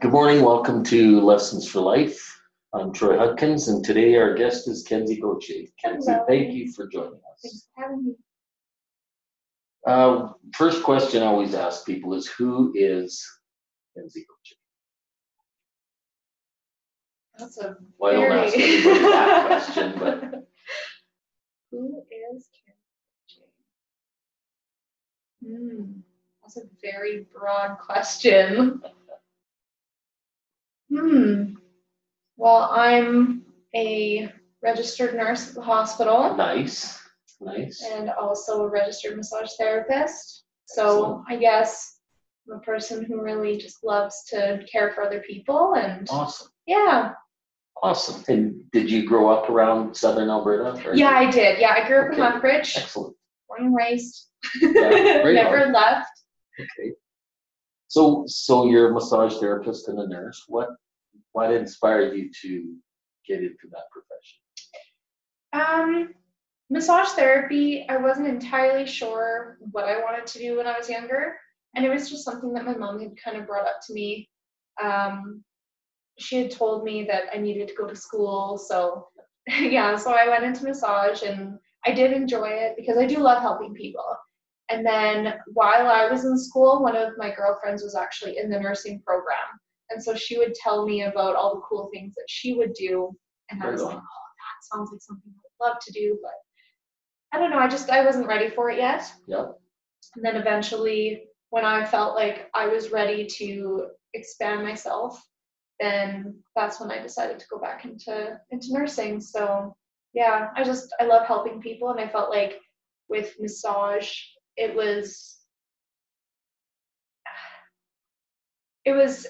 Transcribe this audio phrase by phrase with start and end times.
[0.00, 2.40] Good morning, welcome to Lessons for Life.
[2.72, 5.66] I'm Troy Hudkins, and today our guest is Kenzie Gauthier.
[5.82, 6.24] Kenzie, Hello.
[6.28, 7.40] thank you for joining us.
[7.42, 8.12] Thanks for having me.
[9.86, 13.26] Uh, first question I always ask people is who is
[13.96, 14.58] Kenzie Gauthier?
[17.38, 18.46] That's a Well, I don't very...
[18.46, 20.46] ask everybody that question, but
[21.72, 22.02] Who
[22.34, 22.74] is Kim
[25.40, 26.00] Hmm,
[26.42, 28.82] that's a very broad question.
[30.90, 31.54] Hmm.
[32.36, 33.42] Well, I'm
[33.74, 37.00] a registered nurse at the hospital nice,
[37.40, 37.84] nice.
[37.84, 40.44] and also a registered massage therapist.
[40.66, 41.98] So I guess
[42.48, 47.12] I'm a person who really just loves to care for other people and Awesome, yeah,
[47.82, 48.22] awesome.
[48.28, 50.88] And did you grow up around southern Alberta?
[50.88, 51.58] or- Yeah, I did.
[51.58, 52.22] Yeah, I grew up in Okay.
[52.22, 53.16] Lethbridge, Excellent,
[53.48, 54.26] born and raised.
[54.60, 54.88] Yeah,
[55.24, 56.10] Never left.
[56.60, 56.92] okay.
[57.88, 60.44] So, so you're a massage therapist and a nurse.
[60.48, 60.68] What,
[61.32, 62.74] what inspired you to
[63.26, 64.38] get into that profession?
[65.52, 66.14] Um,
[66.70, 71.36] massage therapy, I wasn't entirely sure what I wanted to do when I was younger.
[71.74, 74.28] And it was just something that my mom had kind of brought up to me.
[74.82, 75.44] Um,
[76.18, 78.58] she had told me that I needed to go to school.
[78.58, 79.08] So,
[79.46, 83.40] yeah, so I went into massage and I did enjoy it because I do love
[83.40, 84.04] helping people.
[84.70, 88.60] And then while I was in school, one of my girlfriends was actually in the
[88.60, 89.36] nursing program.
[89.90, 93.10] And so she would tell me about all the cool things that she would do.
[93.50, 96.18] And I was like, oh, that sounds like something I would love to do.
[96.22, 96.32] But
[97.32, 99.10] I don't know, I just, I wasn't ready for it yet.
[99.26, 99.58] Yep.
[100.16, 105.22] And then eventually, when I felt like I was ready to expand myself,
[105.80, 109.20] then that's when I decided to go back into into nursing.
[109.20, 109.76] So
[110.12, 112.60] yeah, I just I love helping people, and I felt like
[113.08, 114.12] with massage,
[114.56, 115.38] it was
[118.84, 119.26] it was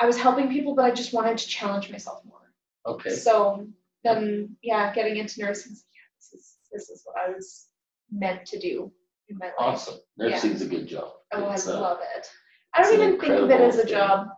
[0.00, 2.52] I was helping people, but I just wanted to challenge myself more.
[2.86, 3.66] Okay, So
[4.04, 7.66] then, yeah, getting into nursing, yeah, this is this is what I was
[8.10, 8.90] meant to do
[9.28, 9.54] in my life.
[9.58, 9.98] awesome.
[10.16, 11.10] Nursing's a good job.
[11.32, 12.26] Oh, It's, I uh, love it.
[12.74, 14.28] I don't even think of it as a incredible job.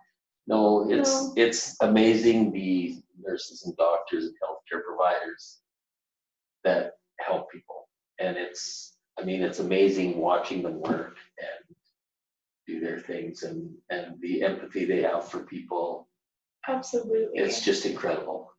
[0.46, 1.32] No, it's, No.
[1.36, 5.58] it's amazing the nurses and doctors and healthcare providers
[6.64, 7.88] that help people.
[8.18, 11.59] And it's, I mean, it's amazing watching them work and
[12.70, 16.08] do their things and, and the empathy they have for people.
[16.68, 17.40] Absolutely.
[17.40, 18.52] It's just incredible.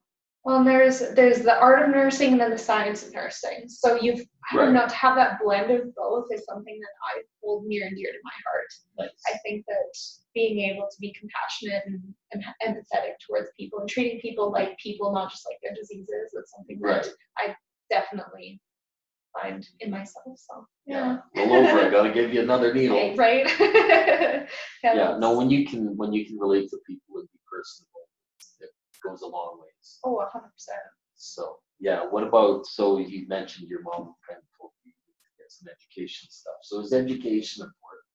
[0.44, 3.60] well, and there's there's the art of nursing and then the science of nursing.
[3.68, 4.22] So you've
[4.52, 4.74] I don't Right.
[4.82, 8.12] know to have that blend of both is something that I hold near and dear
[8.12, 8.72] to my heart.
[8.98, 9.22] Nice.
[9.34, 9.92] I think that
[10.34, 12.02] being able to be compassionate and,
[12.34, 16.52] and empathetic towards people and treating people like people, not just like their diseases, is
[16.58, 17.08] something that
[17.38, 17.56] I
[17.90, 18.60] definitely
[19.40, 20.38] find in myself.
[20.38, 21.20] So Yeah.
[21.36, 22.98] Roll over, I gotta give you another needle.
[23.16, 23.18] Right.
[23.18, 23.60] right?
[24.84, 28.08] yeah, Yeah, no, when you can, when you can relate to people and be personable,
[28.60, 28.70] it
[29.04, 30.00] goes a long ways.
[30.04, 30.80] Oh, a hundred percent.
[31.16, 35.52] So, yeah, what about, so you mentioned your mom kind of told you to get
[35.52, 36.56] some education stuff.
[36.64, 38.08] So is education important?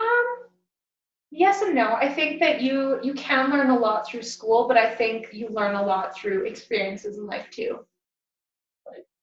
[0.00, 0.50] Um,
[1.30, 1.94] yes and no.
[1.94, 5.48] I think that you you can learn a lot through school, but I think you
[5.50, 7.80] learn a lot through experiences in life too.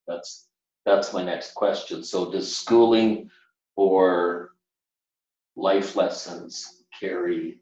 [0.08, 0.47] That's,
[0.88, 2.04] that's my next question.
[2.04, 3.30] So does schooling
[3.76, 4.52] or
[5.58, 7.60] life lessons carry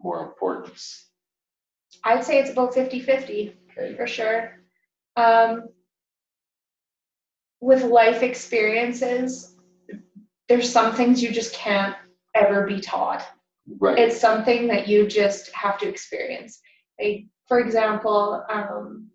[0.00, 1.10] more importance?
[2.04, 4.58] I'd say it's about 50-50 Okay, for sure.
[5.16, 5.68] Um,
[7.60, 9.56] with life experiences,
[10.48, 11.94] there's some things you just can't
[12.34, 13.24] ever be taught.
[13.78, 16.60] right, it's something that you just have to experience.
[17.00, 19.08] Like, for example, um,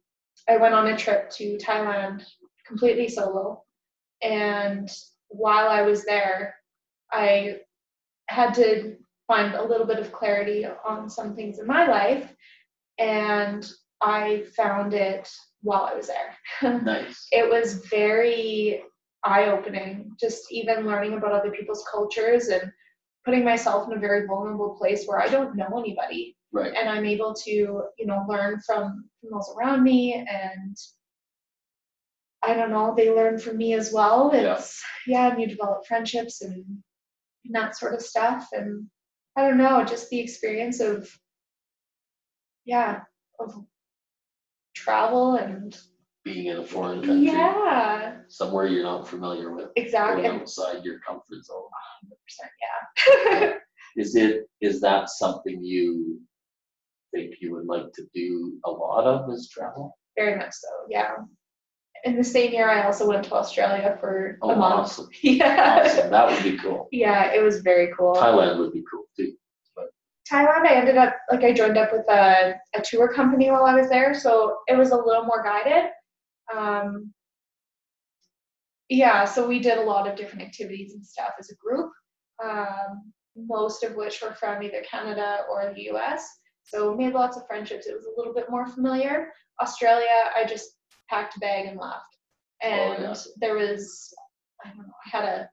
[0.48, 2.24] I went on a trip to Thailand
[2.68, 3.64] completely solo,
[4.22, 4.90] and
[5.30, 6.56] while I was there,
[7.12, 7.58] I
[8.30, 8.96] had to
[9.28, 12.34] find a little bit of clarity on some things in my life,
[12.98, 13.70] and
[14.02, 15.30] I found it
[15.62, 16.82] while I was there.
[16.84, 17.28] nice.
[17.32, 18.84] it was very
[19.24, 22.72] eye-opening just even learning about other people's cultures and
[23.26, 27.06] putting myself in a very vulnerable place where i don't know anybody Right, and i'm
[27.06, 30.78] able to you know learn from, from those around me and
[32.44, 34.56] i don't know they learn from me as well Yeah.
[34.56, 38.88] it's yeah, and you develop friendships and, and that sort of stuff and
[39.38, 41.10] i don't know just the experience of
[42.66, 43.02] yeah
[43.40, 43.54] of
[44.76, 45.78] travel and
[46.24, 51.42] being in a foreign country, yeah somewhere you're not familiar with, exactly outside your comfort
[51.44, 51.64] zone.
[52.26, 53.54] percent, yeah.
[53.96, 56.20] Is it, is that something you
[57.16, 59.98] think you would like to do a lot of is travel?
[60.18, 61.14] Very much so, yeah.
[62.04, 64.74] In the same year, I also went to Australia for Oh, a month.
[64.82, 65.82] awesome, Yeah.
[65.86, 66.88] awesome, that would be cool.
[66.92, 68.14] Yeah, it was very cool.
[68.16, 69.34] Thailand would be cool too.
[70.32, 73.74] Thailand, I ended up like I joined up with a, a tour company while I
[73.76, 75.86] was there, so it was a little more guided.
[76.56, 77.14] Um,
[78.90, 81.92] yeah, so we did a lot of different activities and stuff as a group,
[82.44, 86.26] um, most of which were from either Canada or the US.
[86.64, 87.88] So made lots of friendships.
[87.88, 89.30] It was a little bit more familiar.
[89.62, 90.77] Australia, I just
[91.10, 92.18] packed a bag and left.
[92.62, 93.16] And yeah.
[93.40, 94.14] there was,
[94.64, 95.50] I don't know, I had a,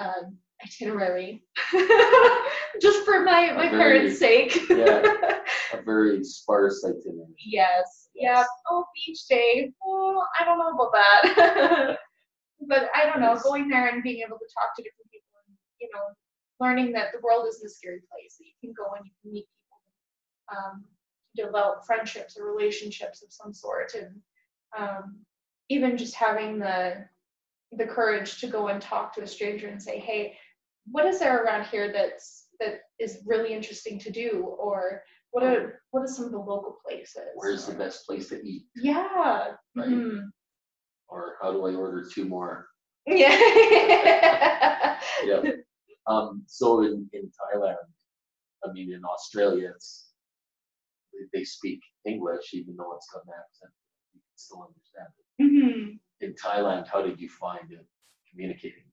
[0.00, 1.42] um itinerary
[2.80, 4.58] just for my my A parents' sake.
[4.68, 5.02] Yeah.
[5.72, 7.34] A very sparse itinerary.
[7.46, 8.08] Yes.
[8.14, 8.38] Yes.
[8.38, 8.46] Yep.
[8.68, 9.72] Oh, beach day.
[9.84, 11.98] Oh, I don't know about that.
[12.68, 15.56] but I don't know, going there and being able to talk to different people and,
[15.80, 16.02] you know,
[16.58, 19.32] learning that the world isn't a scary place, that you can go and you can
[19.32, 20.84] meet people, um,
[21.36, 23.94] develop friendships or relationships of some sort.
[23.94, 24.20] And
[24.78, 25.18] um,
[25.68, 27.04] even just having the
[27.72, 30.36] the courage to go and talk to a stranger and say, hey,
[30.90, 34.54] what is there around here that's that is really interesting to do?
[34.58, 37.16] Or what are what are some of the local places?
[37.34, 38.64] Where's the best place to eat?
[38.74, 39.52] Yeah.
[39.76, 39.88] Right.
[39.88, 40.22] mhm.
[41.08, 42.66] Or how do I order two more?
[43.06, 43.36] Yeah.
[45.24, 45.42] Yeah.
[46.06, 47.76] Um, so in, in Thailand,
[48.64, 50.12] I mean, in Australia, it's,
[51.12, 53.72] they- they speak English, even though it's got an accent.
[54.40, 55.42] Still understand it.
[55.42, 55.98] Mhm.
[56.20, 57.86] In Thailand, how did you find it
[58.30, 58.84] communicating?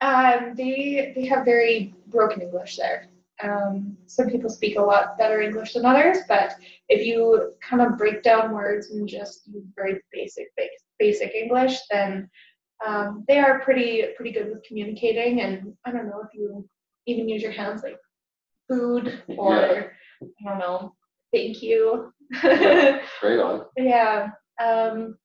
[0.00, 3.08] Um, they they have very broken English there.
[3.42, 6.56] Um, some people speak a lot better English than others, but
[6.88, 11.74] if you kind of break down words and just use very basic basic, basic English,
[11.90, 12.30] then
[12.86, 15.40] um, they are pretty pretty good with communicating.
[15.42, 16.66] And I don't know if you
[17.06, 17.98] even use your hands like
[18.68, 19.88] food or Yeah.
[20.22, 20.94] I don't know,
[21.32, 22.12] thank you.
[22.30, 23.00] Yeah.
[23.22, 23.64] Right on.
[23.76, 24.28] yeah.
[24.62, 25.16] Um,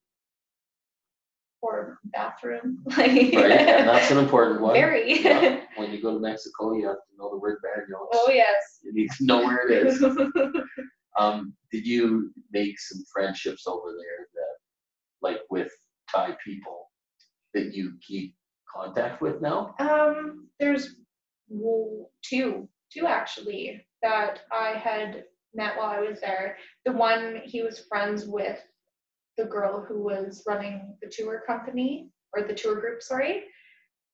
[1.62, 2.80] or bathroom.
[2.98, 4.74] like Right, that's an important one.
[4.74, 5.24] very.
[5.24, 5.62] Yeah.
[5.78, 8.08] When you go to Mexico, you have to know the word baños.
[8.14, 8.80] oh yes.
[8.84, 10.04] You need to know where it is.
[11.18, 14.56] Um, did you make some friendships over there that,
[15.22, 15.72] like with
[16.14, 16.90] Thai people,
[17.54, 18.36] that you keep
[18.70, 19.74] contact with now?
[19.80, 20.96] um, there's
[21.50, 25.24] two, two actually that I had
[25.56, 26.58] met while I was there.
[26.86, 28.60] The one he was friends with
[29.38, 33.44] the girl who was running the tour company or the tour group, sorry.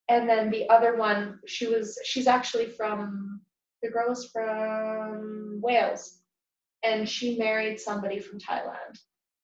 [0.10, 3.42] And then the other one, she was she's actually from
[3.82, 6.20] the girl is from Wales
[6.84, 8.96] and she married somebody from Thailand.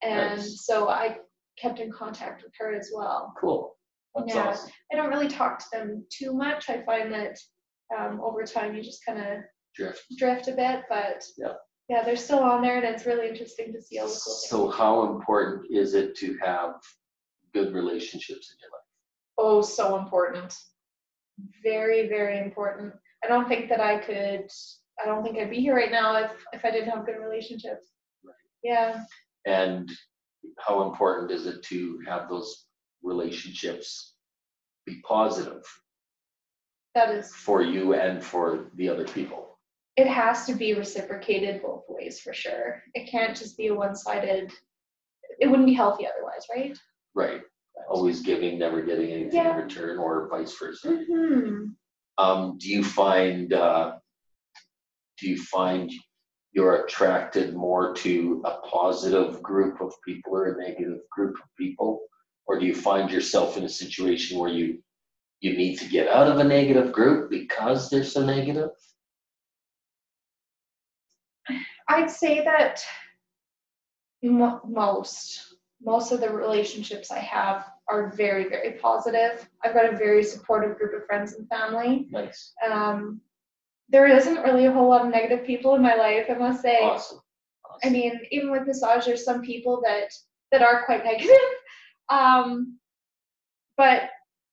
[0.03, 0.65] And Nice.
[0.65, 1.17] so I
[1.59, 3.33] kept in contact with her as well.
[3.39, 3.75] Cool.
[4.15, 4.47] That's Yeah.
[4.49, 4.71] awesome.
[4.91, 6.69] I don't really talk to them too much.
[6.69, 7.37] I find that
[7.97, 9.43] um, over time you just kind of
[9.75, 10.05] Drift.
[10.17, 11.53] drift a bit, but Yeah.
[11.89, 14.49] Yeah, they're still on there, and it's really interesting to see all the cool things.
[14.49, 16.75] So how important is it to have
[17.53, 18.83] good relationships in your life?
[19.39, 20.53] oh, so important.
[21.63, 22.93] Very, very important.
[23.23, 24.49] I don't think that I could.
[25.01, 27.85] I don't think I'd be here right now if if I didn't have good relationships.
[28.23, 28.33] Right.
[28.63, 29.03] Yeah.
[29.45, 29.91] And
[30.59, 32.65] how important is it to have those
[33.03, 34.15] relationships
[34.87, 35.61] be positive
[36.95, 37.31] That is.
[37.33, 39.56] for you and for the other people?
[39.97, 42.83] It has to be reciprocated both ways for sure.
[42.93, 44.51] It can't just be a one-sided.
[45.39, 46.77] It wouldn't be healthy otherwise, right?
[47.15, 47.41] Right.
[47.89, 49.57] Always giving, never getting anything Yeah.
[49.57, 50.89] in return, or vice versa.
[50.89, 51.65] Mm-hmm.
[52.19, 53.97] Um, do you find uh,
[55.19, 55.91] do you find
[56.51, 62.01] you're attracted more to a positive group of people or a negative group of people,
[62.47, 64.79] or do you find yourself in a situation where you
[65.39, 68.69] you need to get out of a negative group because they're so negative?
[71.89, 72.83] I'd say that
[74.23, 75.43] mo- most
[75.81, 79.47] most of the relationships I have are very very positive.
[79.63, 82.07] I've got a very supportive group of friends and family.
[82.09, 83.21] Nice, Um,
[83.89, 86.79] there isn't really a whole lot of negative people in my life, I must say.
[86.81, 87.19] awesome.
[87.83, 90.11] I mean, even with massage, there's some people that
[90.51, 91.35] that are quite negative.
[92.09, 92.77] Um,
[93.77, 94.09] but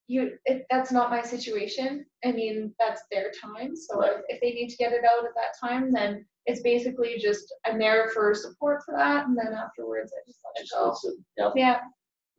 [0.06, 2.04] you, it, that's not my situation.
[2.24, 3.76] I mean, that's their time.
[3.76, 4.12] So Right.
[4.28, 7.52] if, if they need to get it out at that time, then it's basically just
[7.66, 10.90] I'm there for support for that, and then afterwards I just let it go.
[10.90, 11.80] listen, yep, Yeah,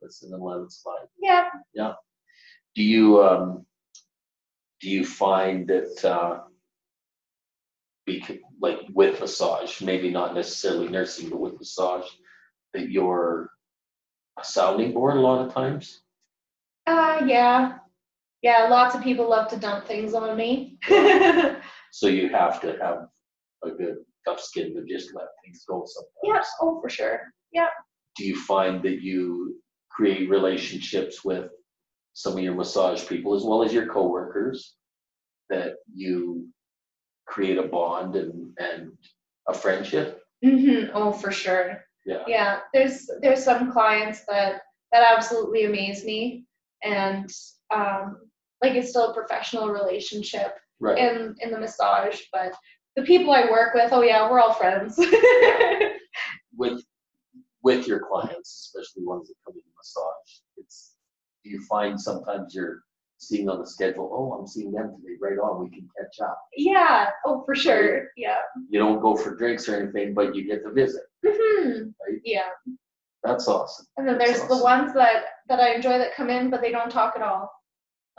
[0.02, 1.06] listen and let it slide.
[1.20, 1.48] yeah.
[1.74, 1.94] Yeah.
[2.74, 3.66] Do you um,
[4.80, 6.40] do you find that uh,
[8.06, 12.06] bec- like with massage, maybe not necessarily nursing, but with massage,
[12.74, 13.50] that you're
[14.38, 16.02] a sounding board a lot of times?
[16.86, 17.78] Uh, yeah,
[18.46, 18.68] yeah.
[18.68, 20.78] Lots of people love to dump things on me.
[21.92, 23.06] So you have to have
[23.64, 26.24] a good tough skin to just let things go sometimes.
[26.24, 27.20] yes, oh for sure.
[27.52, 27.68] Yeah.
[28.16, 29.56] Do you find that you
[29.90, 31.48] create relationships with
[32.12, 34.76] some of your massage people as well as your coworkers
[35.48, 36.48] that you
[37.26, 38.92] create a bond and, and
[39.48, 40.22] a friendship.
[40.44, 40.90] Mm-hmm.
[40.94, 41.84] Oh, for sure.
[42.04, 42.22] Yeah.
[42.26, 42.60] Yeah.
[42.72, 44.62] There's there's some clients that
[44.92, 46.44] that absolutely amaze me,
[46.82, 47.30] and
[47.74, 48.18] um,
[48.62, 50.98] like it's still a professional relationship Right.
[50.98, 52.52] in in the massage, but
[52.96, 54.98] the people I work with, oh yeah, we're all friends.
[56.56, 56.82] with
[57.62, 60.94] with your clients, especially ones that come in massage, it's
[61.44, 62.80] do you find sometimes you're
[63.18, 66.38] seeing on the schedule, oh, I'm seeing them today, right on, we can catch up.
[66.56, 67.08] yeah.
[67.24, 68.08] Oh, for sure.
[68.16, 68.36] Yeah.
[68.68, 71.02] You don't go for drinks or anything, but you get to visit.
[71.26, 72.20] hmm Right.
[72.24, 72.48] Yeah.
[73.24, 73.86] That's awesome.
[73.96, 76.90] And then there's the ones that that I enjoy that come in, but they don't
[76.90, 77.50] talk at all.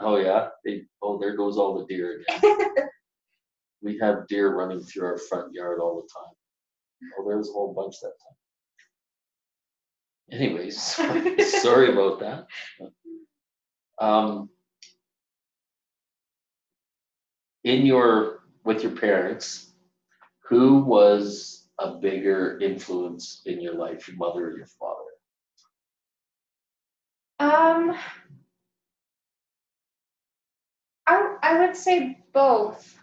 [0.00, 2.68] Oh yeah, they, oh, there goes all the deer again.
[3.80, 6.34] We have deer running through our front yard all the time.
[7.18, 8.12] Oh, there was a whole bunch that
[10.30, 10.40] time.
[10.40, 10.80] Anyways,
[11.62, 12.46] sorry about that.
[14.00, 14.50] Um,
[17.64, 19.72] in your, with your parents,
[20.48, 25.04] who was a bigger influence in your life, your mother or your father?
[27.40, 27.96] Um,
[31.08, 32.94] I I would say both.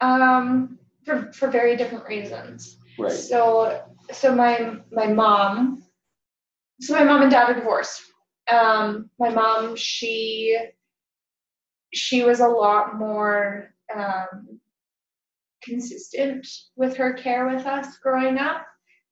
[0.00, 2.78] Um, for for very different reasons.
[2.98, 3.82] Right, So
[4.12, 5.82] so my my mom,
[6.80, 8.02] so my mom and dad are divorced.
[8.52, 10.58] Um, my mom she
[11.92, 14.60] she was a lot more um,
[15.62, 18.66] consistent with her care with us growing up.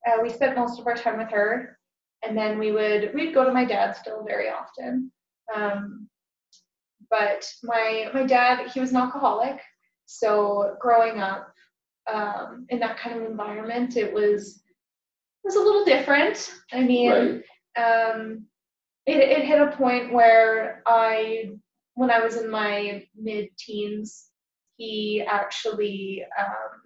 [0.06, 1.78] Uh, we spent most of our time with her,
[2.22, 5.10] and then we would we'd go to my dad still very often.
[5.54, 6.07] Um,
[7.10, 9.60] but my my dad he was an alcoholic,
[10.06, 11.52] so growing up
[12.12, 14.62] um, in that kind of environment, it was
[15.44, 16.50] it was a little different.
[16.72, 17.42] I mean, right,
[17.78, 18.46] um,
[19.06, 21.50] it, it hit a point where I,
[21.94, 24.26] when I was in my mid teens,
[24.76, 26.82] he actually, um,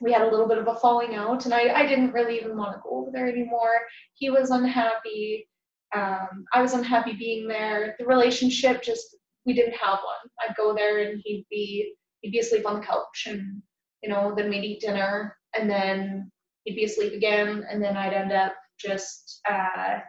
[0.00, 2.56] we had a little bit of a falling out, and I, I didn't really even
[2.56, 3.72] want to go over there anymore.
[4.14, 5.48] He was unhappy.
[5.94, 7.94] Um, I was unhappy being there.
[7.98, 10.30] The relationship just, we didn't have one.
[10.40, 13.62] I'd go there and he'd be, he'd be asleep on the couch, and
[14.02, 16.30] you know, then we'd eat dinner, and then
[16.64, 20.00] he'd be asleep again, and then I'd end up just uh,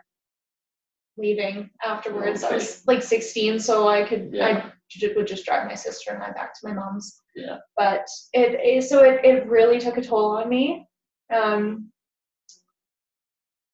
[1.18, 2.44] leaving afterwards.
[2.44, 4.48] I was like 16, so I could Yeah.
[4.48, 4.74] I
[5.16, 7.22] would just drive my sister and I back to my mom's.
[7.36, 7.58] Yeah.
[7.76, 10.88] But it, it so it, it really took a toll on me.
[11.34, 11.92] Um,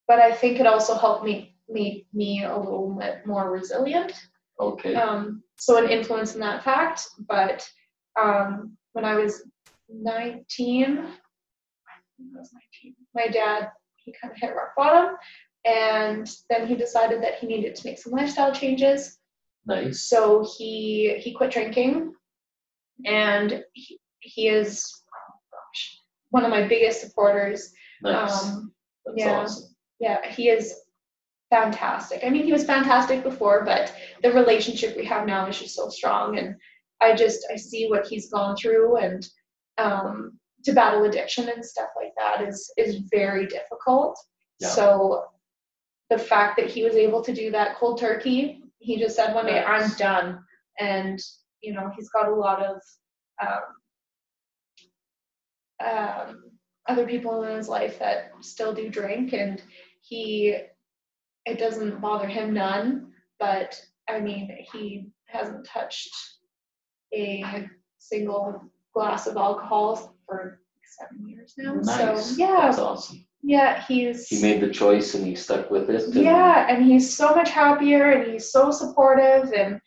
[0.07, 4.13] but I think it also helped me make me a little bit more resilient
[4.59, 7.07] okay, um, so an influence in that fact.
[7.27, 7.67] But
[8.19, 9.43] um, when I was
[9.89, 11.05] 19, I
[12.35, 12.49] was
[12.83, 15.15] 19, my dad he kind of hit rock bottom,
[15.65, 19.17] and then he decided that he needed to make some lifestyle changes.
[19.65, 22.13] nice, So he he quit drinking,
[23.05, 25.97] and he, he is oh gosh
[26.31, 27.71] one of my biggest supporters.
[28.01, 28.73] nice, Um,
[29.05, 29.39] that's yeah.
[29.39, 29.75] awesome.
[29.99, 30.82] yeah, he is
[31.53, 32.21] fantastic.
[32.25, 33.93] I mean, he was fantastic before, but
[34.23, 36.39] the relationship we have now is just so strong.
[36.39, 36.55] And
[36.99, 39.27] I just, I see what he's gone through and
[39.77, 44.17] um, to battle addiction and stuff like that is, is very difficult.
[44.59, 44.69] Yeah.
[44.69, 45.25] So
[46.09, 49.45] the fact that he was able to do that cold turkey, he just said one
[49.45, 50.39] day, I'm done.
[50.79, 51.19] And,
[51.61, 52.81] you know, he's got a lot of
[53.45, 53.61] um,
[55.87, 56.43] um,
[56.87, 59.61] other people in his life that still do drink and
[60.01, 60.57] he
[61.45, 66.09] it doesn't bother him none but i mean he hasn't touched
[67.13, 68.61] a single
[68.93, 70.59] glass of alcohol for
[70.99, 73.25] seven years now Nice, so yeah that's awesome.
[73.41, 76.03] yeah he's He made the choice and he stuck with it.
[76.03, 79.79] and- yeah and he's so much happier and he's so supportive and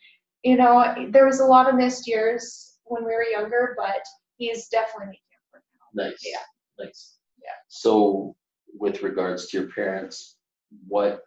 [0.43, 4.01] you know there was a lot of missed years when we were younger but
[4.37, 5.63] he's definitely making it work
[5.95, 6.21] now Nice.
[6.23, 6.85] Yeah.
[6.85, 7.17] Nice.
[7.41, 7.49] Yeah.
[7.69, 8.35] So
[8.79, 10.37] with regards to your parents,
[10.87, 11.21] what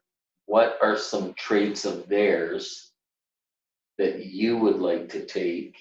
[0.51, 2.91] what are some traits of theirs
[3.99, 5.77] that you would like to take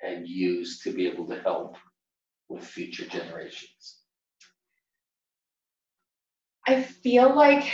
[0.00, 1.76] and use to be able to help
[2.48, 4.02] with future generations?
[6.68, 7.64] I feel like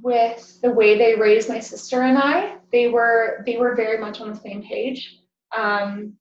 [0.00, 4.20] with the way they raised my sister and I, they were they were very much
[4.20, 5.18] on the same page.
[5.56, 6.12] Um,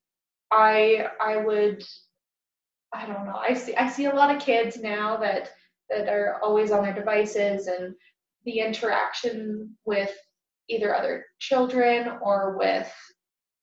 [0.52, 1.84] I I would
[2.92, 3.40] I don't know.
[3.40, 5.52] I see I see a lot of kids now that
[5.92, 7.94] that are always on their devices and
[8.46, 10.12] the interaction with
[10.70, 12.92] either other children or with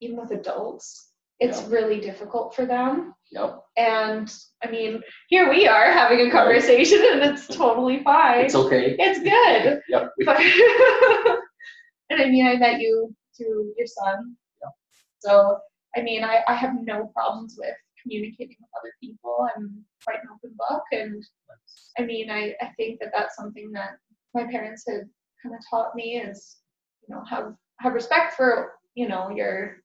[0.01, 1.07] even with adults.
[1.41, 3.15] It's really difficult for them.
[3.31, 4.33] Yep, And
[4.65, 8.45] I mean, here we are having a conversation and it's totally fine.
[8.47, 8.97] it's okay.
[8.99, 9.81] It's good.
[9.89, 10.41] Yep, But
[12.11, 14.35] and I mean I met you through your son.
[14.63, 14.69] Yeah.
[15.21, 15.59] So
[15.97, 19.47] I mean I, I have no problems with communicating with other people.
[19.57, 21.23] I'm quite an open book, and
[21.99, 23.91] I mean, I, I think that that's something that
[24.35, 25.03] my parents had
[25.43, 26.59] kind of taught me is,
[27.07, 29.77] you know, have have respect for you know your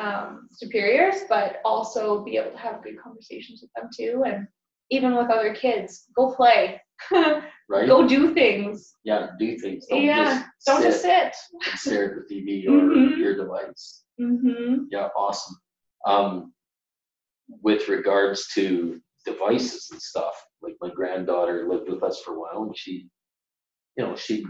[0.00, 4.46] um, superiors, but also be able to have good conversations with them too, and
[4.90, 6.80] even with other kids, go play,
[7.68, 7.86] Right?
[7.88, 8.92] go do things.
[9.04, 9.86] Yeah, do things.
[9.86, 11.34] Don't yeah, just don't sit just sit.
[11.70, 13.16] and stare at the TV or Mhm.
[13.18, 14.04] your device.
[14.18, 15.56] hmm Yeah, awesome.
[16.06, 16.52] Um,
[17.62, 22.64] with regards to devices and stuff, like my granddaughter lived with us for a while
[22.64, 23.08] and she,
[23.96, 24.44] you know, she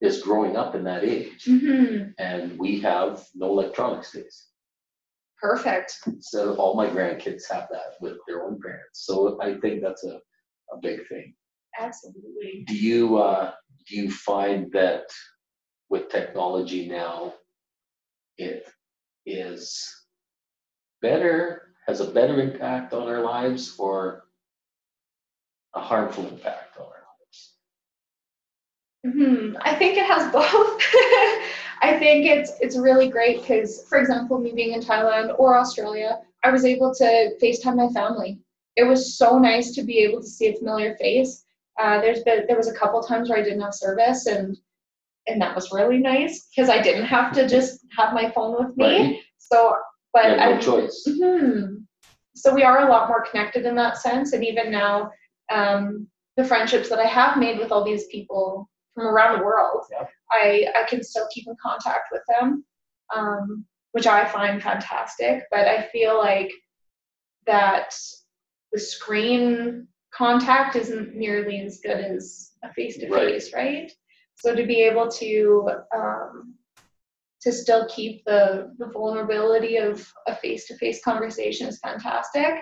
[0.00, 4.46] is growing up in that age hmm and we have no electronics days.
[5.40, 5.92] Perfect.
[6.20, 9.06] So all my grandkids have that with their own parents.
[9.06, 10.20] So I think that's a,
[10.72, 11.34] a big thing.
[11.78, 12.64] Absolutely.
[12.66, 13.52] Do you, uh,
[13.88, 15.04] do you find that
[15.88, 17.34] with technology now,
[18.36, 18.68] it
[19.26, 19.88] is
[21.00, 24.24] better, has a better impact on our lives or
[25.74, 26.99] a harmful impact on our?
[29.04, 30.82] Hmm I think it has both.
[31.82, 36.18] I think it's it's really great because, for example, me being in Thailand or Australia,
[36.44, 38.38] I was able to FaceTime my family.
[38.76, 41.44] It was so nice to be able to see a familiar face.
[41.80, 44.56] Uh, there's been there was a couple times where I didn't have service, and
[45.26, 48.76] and that was really nice because I didn't have to just have my phone with
[48.76, 48.84] me.
[48.84, 49.16] Right?
[49.38, 49.74] So,
[50.12, 51.02] but have no I choice.
[51.06, 51.76] hmm
[52.34, 55.10] So we are a lot more connected in that sense, and even now,
[55.50, 59.84] um, the friendships that I have made with all these people from around the world,
[59.90, 60.06] Yeah.
[60.30, 62.64] I I can still keep in contact with them,
[63.14, 65.44] um, which I find fantastic.
[65.50, 66.50] But I feel like
[67.46, 67.94] that
[68.72, 73.90] the screen contact isn't nearly as good as a face to face, right?
[74.36, 76.54] So to be able to um,
[77.42, 82.52] to still keep the, the vulnerability of a face-to-face conversation is fantastic.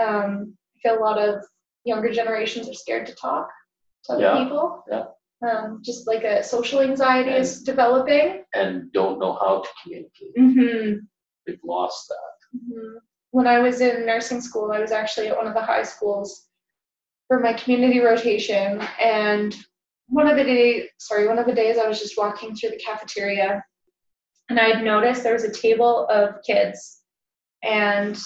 [0.00, 1.44] Um, I feel a lot of
[1.84, 3.46] younger generations are scared to talk
[4.04, 4.82] to other Yeah, people.
[4.90, 5.04] yeah.
[5.42, 8.44] Um, just like a social anxiety is developing.
[8.54, 10.34] And don't know how to communicate.
[10.38, 10.98] Mm-hmm.
[11.46, 12.58] They've lost that.
[12.58, 12.94] Mhm.
[13.32, 16.48] When I was in nursing school, I was actually at one of the high schools
[17.28, 19.54] for my community rotation, and
[20.08, 22.78] one of the day, sorry, one of the days I was just walking through the
[22.78, 23.62] cafeteria,
[24.48, 27.02] and I had noticed there was a table of kids,
[27.62, 28.16] and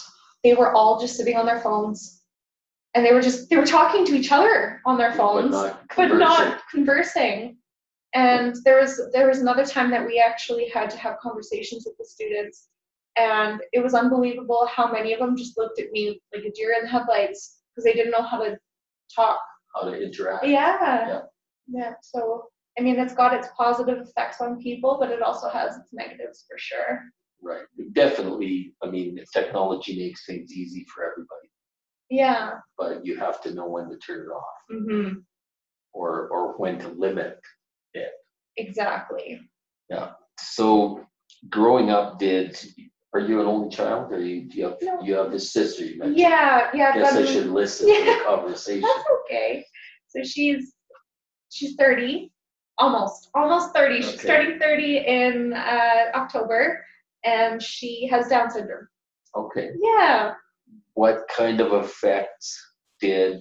[0.45, 2.20] they were all just sitting on their phones,
[2.95, 5.83] and they were just they were talking to each other on their But phones not
[5.97, 7.57] but not conversing.
[8.15, 11.97] And there was there was another time that we actually had to have conversations with
[11.97, 12.69] the students,
[13.17, 16.75] and it was unbelievable how many of them just looked at me like a deer
[16.77, 18.59] in the headlights because they didn't know how to
[19.15, 19.39] talk.
[19.75, 20.45] how to interact.
[20.47, 20.77] Yeah.
[20.81, 21.21] Yeah.
[21.69, 21.93] Yeah.
[22.03, 22.49] So
[22.79, 26.45] I mean, it's got its positive effects on people, but it also has its negatives
[26.49, 27.03] for sure.
[27.43, 27.65] Right.
[27.93, 31.50] Definitely, I mean, technology makes things easy for everybody,
[32.11, 32.59] Yeah.
[32.77, 35.09] but you have to know when to turn it off hmm
[35.93, 37.41] or, or when to limit.
[37.95, 38.11] It.
[38.57, 39.41] Exactly.
[39.89, 40.13] Yeah.
[40.39, 41.05] So
[41.49, 42.57] growing up, did,
[43.13, 45.01] are you an only child or you, do you have, No.
[45.03, 46.19] you have this sister you mentioned?
[46.19, 46.71] Yeah.
[46.75, 46.95] Yeah.
[46.95, 48.23] Guess I but- should listen to the Yeah.
[48.27, 48.83] conversation.
[48.83, 49.65] That's okay.
[50.09, 50.73] So she's
[51.51, 52.33] she's 30,
[52.79, 54.03] almost almost 30.
[54.03, 54.29] She's Okay.
[54.29, 56.85] turning 30 in uh, October,
[57.25, 58.87] and she has Down syndrome.
[59.37, 59.71] Okay.
[59.81, 60.35] Yeah.
[60.95, 62.59] What kind of effects
[63.01, 63.41] did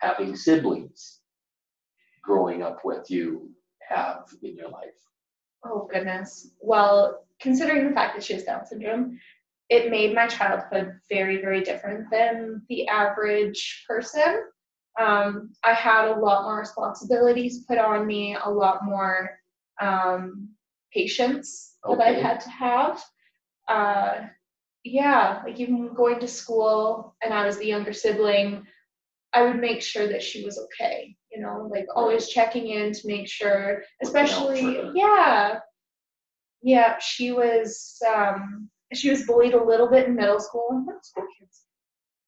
[0.00, 1.20] having siblings
[2.22, 3.50] growing up with you
[3.88, 4.90] have in your life?
[5.64, 6.50] Oh goodness.
[6.60, 9.18] Well, considering the fact that she has Down syndrome,
[9.68, 14.44] it made my childhood very very different than the average person.
[14.98, 19.30] Um, I had a lot more responsibilities put on me, a lot more
[19.80, 20.48] um,
[20.92, 23.04] patience that I had to have.
[23.68, 24.26] Uh,
[24.84, 28.66] yeah, like even going to school and I was the younger sibling,
[29.32, 33.00] I would make sure that she was okay, you know, like always checking in to
[33.06, 35.58] make sure, especially, yeah.
[36.62, 40.82] Yeah, she was, um, she was bullied a little bit in middle school.
[40.84, 41.64] Middle school kids,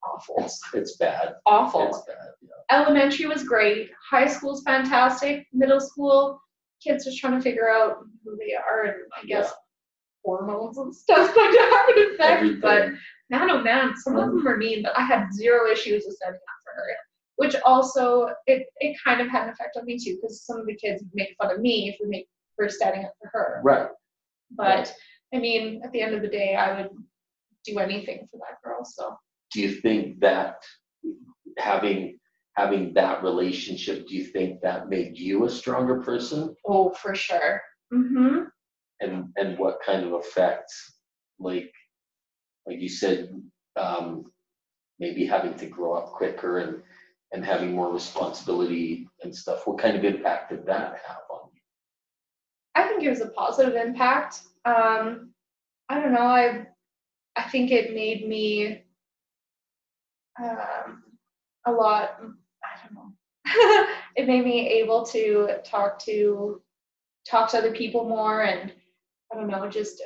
[0.05, 1.35] awful, It's, it's bad.
[1.47, 2.79] awful It's bad, yeah.
[2.79, 6.41] elementary was great high school's fantastic middle school
[6.83, 9.53] kids just trying to figure out who they are and i guess
[10.25, 12.99] hormones and stuff that have an effect but Everything.
[13.31, 16.37] man oh man some of them are mean but i had zero issues with standing
[16.37, 16.87] up for her
[17.37, 20.67] which also it, it kind of had an effect on me too because some of
[20.67, 23.89] the kids would make fun of me for make for standing up for her Right.
[24.51, 24.93] but
[25.35, 26.91] i mean at the end of the day i would
[27.65, 29.17] do anything for that girl so
[29.53, 30.57] Do you think that
[31.59, 32.19] having
[32.57, 36.55] having that relationship, do you think that made you a stronger person?
[36.67, 38.45] oh for sure mm-hmm
[39.01, 40.95] And and what kind of effects?
[41.39, 41.73] Like
[42.67, 43.31] like you said,
[43.77, 44.31] um,
[44.99, 46.83] maybe having to grow up quicker and,
[47.33, 51.61] and having more responsibility and stuff, what kind of impact did that have on you?
[52.75, 54.43] I think it was a positive impact.
[54.65, 55.31] Um,
[55.89, 56.21] I don't know.
[56.21, 56.67] I
[57.37, 58.83] I think it made me
[60.43, 61.03] um,
[61.67, 62.21] a lot.
[62.63, 63.13] I don't know.
[64.17, 66.61] it made me able to talk to
[67.29, 68.73] talk to other people more, and
[69.33, 70.03] I don't know, just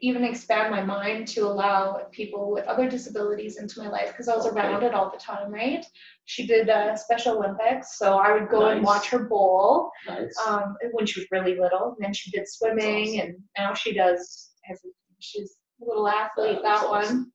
[0.00, 4.36] even expand my mind to allow people with other disabilities into my life because I
[4.36, 5.84] was around it all the time, right?
[6.24, 10.34] She did uh, Special Olympics, so I would go and watch her bowl Nice.
[10.46, 11.94] um, when she was really little.
[11.96, 13.20] And then she did swimming, awesome.
[13.20, 14.92] and now she does everything.
[15.18, 17.04] She's a little athlete, That that one.
[17.04, 17.32] awesome.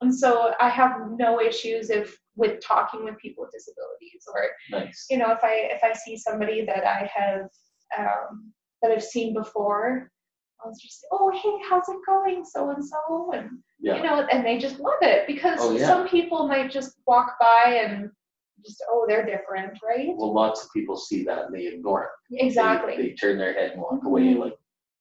[0.00, 5.04] And so I have no issues if with talking with people with disabilities, or Nice.
[5.10, 7.42] you know, if I if I see somebody that I have
[7.98, 10.10] um, that I've seen before,
[10.64, 14.44] I'll just say, oh hey, how's it going, so and so, and you know, and
[14.44, 15.86] they just love it because Oh, yeah.
[15.86, 18.10] some people might just walk by and
[18.64, 20.08] just oh they're different, right?
[20.16, 22.44] Well, lots of people see that and they ignore it.
[22.44, 22.96] Exactly.
[22.96, 24.38] They turn their head and walk away Mhm.
[24.38, 24.52] like,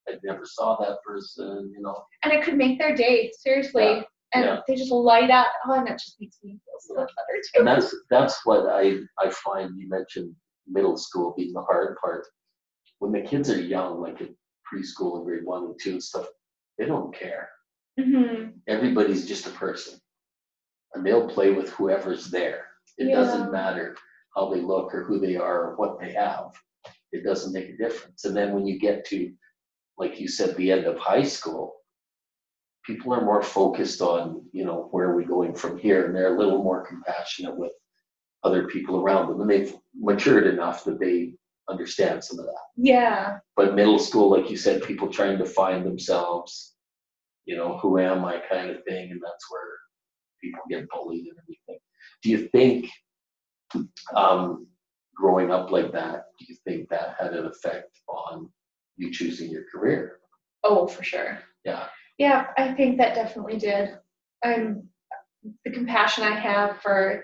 [0.08, 2.04] I never saw that person, you know?
[2.24, 4.02] and it could make their day seriously Yeah,
[4.34, 4.60] and yeah.
[4.68, 7.60] they just light up oh and that just makes me feel so much better too
[7.60, 10.34] And that's, that's what I, I find, you mentioned
[10.68, 12.26] middle school being the hard part.
[13.00, 14.20] When the kids are young, like
[14.72, 16.28] preschool and grade one and two and stuff,
[16.78, 17.50] they don't care.
[18.00, 20.00] hmm Everybody's just a person.
[20.94, 22.66] And they'll play with whoever's there.
[22.98, 23.16] It Yeah.
[23.16, 23.96] doesn't matter
[24.36, 26.52] how they look or who they are or what they have.
[27.12, 28.26] It doesn't make a difference.
[28.26, 29.32] And then when you get to,
[29.98, 31.76] like you said, the end of high school,
[32.86, 36.06] people are more focused on, you know, where are we going from here?
[36.06, 37.72] And they're a little more compassionate with
[38.44, 39.42] other people around them.
[39.42, 41.36] And they've matured enough that they
[41.70, 42.66] understand some of that.
[42.78, 46.76] yeah But middle school, like you said, people trying to find themselves,
[47.46, 49.70] you know, who am I kind of thing, and that's where
[50.42, 51.80] people get bullied and everything.
[52.24, 52.90] Do you think,
[54.16, 54.68] um,
[55.16, 58.50] growing up like that, do you think that had an effect on
[58.98, 60.20] you choosing your career?
[60.66, 61.86] oh for sure Yeah,
[62.18, 63.98] yeah i think that definitely did
[64.44, 64.84] and
[65.64, 67.24] the compassion i have for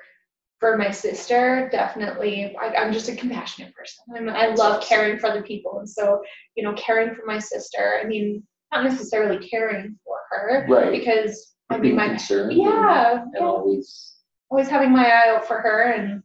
[0.60, 5.28] for my sister definitely I, i'm just a compassionate person I'm, i love caring for
[5.28, 6.22] other people and so
[6.56, 10.92] you know caring for my sister i mean not necessarily caring for her right.
[10.92, 14.16] because i mean my and- yeah, and yeah always,
[14.50, 16.24] always having my eye out for her and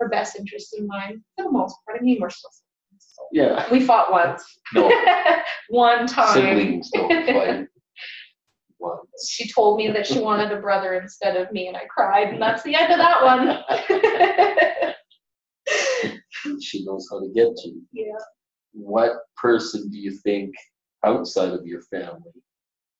[0.00, 1.98] her best interest in mind for the most part.
[1.98, 3.22] I mean, we're still siblings, so.
[3.32, 4.90] yeah, we fought once, no,
[5.68, 6.34] one time.
[6.34, 7.68] siblings don't fight.
[8.84, 12.28] Well, She told me that she wanted a brother instead of me, and I cried,
[12.28, 13.64] and that's the end of that one.
[16.60, 17.80] she knows how to get to you.
[17.92, 18.12] yeah.
[18.72, 20.54] what person do you think
[21.02, 22.30] outside of your family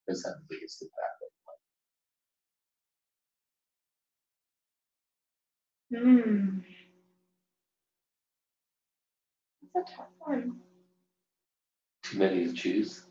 [0.09, 1.21] has had the biggest impact?
[5.95, 6.61] Hmm.
[9.75, 10.61] That's a tough one.
[12.05, 13.03] Too many to choose.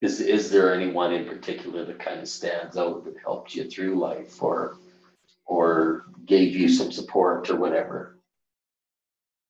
[0.00, 3.98] Is, is there anyone in particular that kind of stands out that helped you through
[3.98, 4.76] life or,
[5.44, 8.18] or gave you some support or whatever?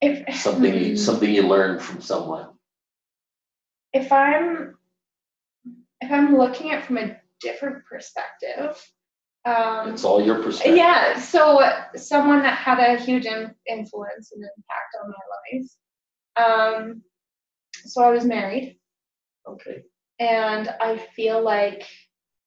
[0.01, 0.97] If Something, you- Hmm.
[0.97, 2.55] something you learned from someone?
[3.95, 4.77] if I'm
[6.03, 8.77] if I'm looking at it from a different perspective,
[9.47, 10.77] um, It's all your perspective.
[10.77, 11.61] Yeah, so
[11.97, 15.25] someone that had a huge in- influence and impact on my
[15.57, 16.81] life.
[16.81, 17.03] Um,
[17.73, 18.79] so I was married,
[19.49, 19.83] Okay,
[20.19, 21.85] and I feel like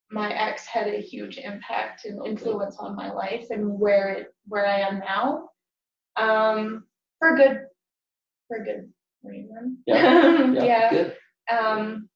[0.09, 4.65] my ex had a huge impact and influence on my life and where it where
[4.67, 5.49] I am now.
[6.17, 6.85] Um,
[7.19, 7.61] for a good
[8.47, 8.91] for good
[9.23, 9.77] reason.
[9.87, 10.63] Yeah, yeah.
[10.63, 11.17] yeah, good.
[11.49, 12.09] um,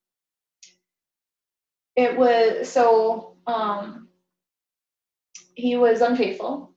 [1.95, 4.09] it was so um,
[5.55, 6.73] he was unfaithful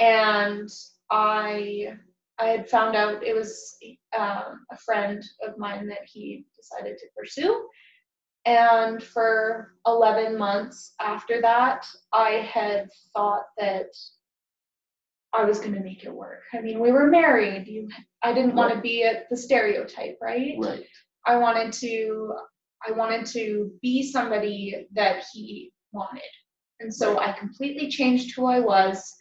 [0.00, 0.68] and
[1.10, 1.92] i
[2.38, 3.76] i had found out it was
[4.18, 7.68] um, a friend of mine that he decided to pursue
[8.46, 13.86] and for 11 months after that i had thought that
[15.32, 16.42] i was going to make it work.
[16.52, 17.66] I mean we were married.
[17.66, 17.88] You
[18.22, 20.54] i didn't want to be a, the stereotype right?
[20.58, 20.86] Right,
[21.26, 22.34] I wanted to
[22.86, 26.22] I wanted to be somebody that he wanted.
[26.80, 29.14] And so I completely changed who I was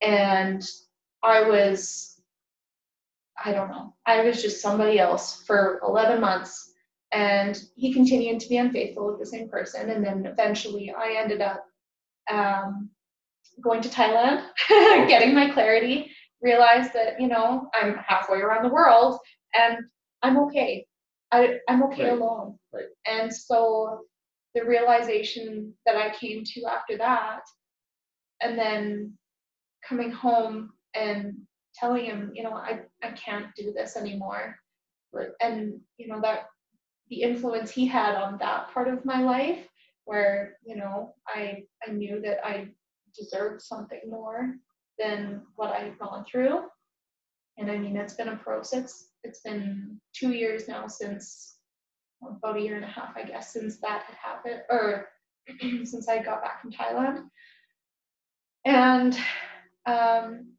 [0.00, 0.62] and
[1.22, 2.20] I was
[3.44, 3.94] I don't know.
[4.06, 6.73] I was just somebody else for 11 months
[7.14, 11.42] and he continued to be unfaithful with the same person and then eventually I ended
[11.42, 11.64] up
[12.30, 12.90] um,
[13.62, 14.44] going to Thailand,
[15.08, 16.10] getting my clarity,
[16.42, 19.20] realized that, you know, I'm halfway around the world
[19.54, 19.78] and
[20.22, 20.86] I'm okay.
[21.32, 22.12] I, I'm okay Right.
[22.12, 22.58] alone.
[22.72, 22.86] Right.
[23.06, 24.00] And so
[24.54, 27.40] the realization that I came to after that,
[28.42, 29.14] and then
[29.88, 31.34] coming home and
[31.74, 34.56] telling him, you know, I, I can't do this anymore.
[35.12, 35.28] Right.
[35.40, 36.46] And, you know, that
[37.14, 39.68] the influence he had on that part of my life
[40.04, 42.68] where, you know, I I knew that I
[43.16, 44.56] deserved something more
[44.98, 46.62] than what I had gone through.
[47.56, 49.10] And I mean, it's been a process.
[49.22, 51.56] It's been two years now since,
[52.20, 55.08] about a year and a half, I guess, since that had happened, or
[55.84, 57.28] since I got back from Thailand.
[58.64, 59.16] And
[59.86, 60.54] um,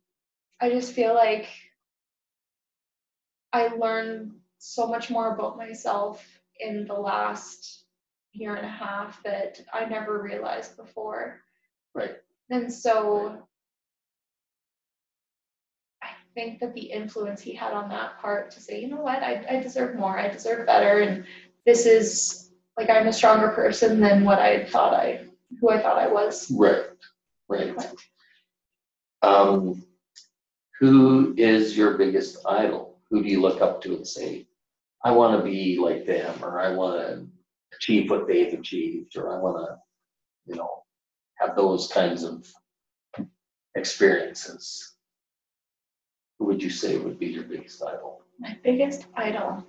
[0.61, 1.47] I just feel like
[3.51, 6.25] I learned so much more about myself
[6.59, 7.85] in the last
[8.33, 11.41] year and a half that I never realized before.
[11.93, 12.15] Right.
[12.49, 13.47] And so
[16.03, 19.23] I think that the influence he had on that part to say, you know what,
[19.23, 21.25] I, I deserve more, I deserve better, and
[21.65, 25.25] this is like I'm a stronger person than what I thought I,
[25.61, 26.51] who I thought I was.
[26.51, 26.85] Right,
[27.47, 27.75] right.
[29.21, 29.83] Um,
[30.79, 32.99] who is your biggest idol?
[33.09, 34.45] Who do you look up to and say,
[35.05, 37.27] I want to be like them, or I want to
[37.75, 39.77] achieve what they've achieved, or I want to,
[40.47, 40.83] you know,
[41.35, 42.43] have those kinds of
[43.75, 44.95] experiences?
[46.39, 48.23] Who would you say would be your biggest idol?
[48.39, 49.63] My biggest idol.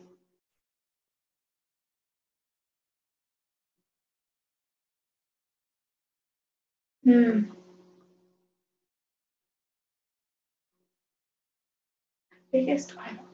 [7.04, 7.42] Hmm.
[12.50, 13.25] Biggest idol.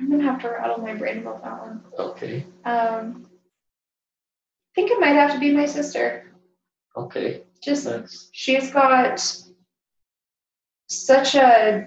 [0.00, 1.84] I'm gonna have to rattle my brain about that one.
[1.98, 3.26] Okay, Um,
[4.70, 6.24] I think it might have to be my sister.
[6.96, 9.20] okay, Just that's, she's got
[10.88, 11.86] such a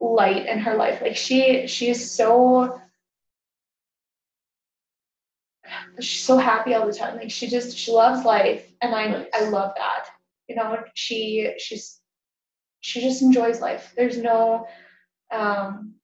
[0.00, 1.00] light in her life.
[1.02, 2.80] Like she she's so
[6.00, 7.16] she's so happy all the time.
[7.16, 9.26] Like she just she loves life and I Nice.
[9.34, 10.06] I love that.
[10.48, 12.00] You know, she she's
[12.80, 13.92] she just enjoys life.
[13.96, 14.66] There's no
[15.32, 15.94] um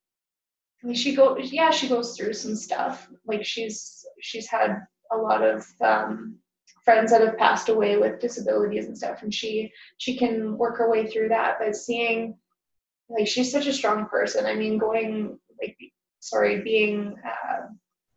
[0.87, 3.09] Mean, she goes, yeah, she goes through some stuff.
[3.27, 6.37] Like she's she's had a lot of um
[6.85, 10.89] friends that have passed away with disabilities and stuff and she she can work her
[10.89, 11.57] way through that.
[11.59, 12.39] But seeing
[13.09, 14.47] like she's such a strong person.
[14.47, 15.77] I mean going like
[16.21, 17.67] sorry being uh,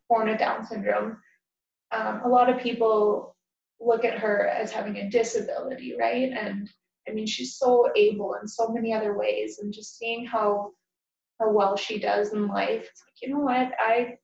[0.08, 1.16] born with down syndrome
[1.90, 3.34] um, a lot of people
[3.80, 6.30] look at her as having a disability right?
[6.32, 6.70] And
[7.08, 10.70] i mean she's so able in so many other ways and just seeing how
[11.40, 14.14] how well she does in life it's like you know what i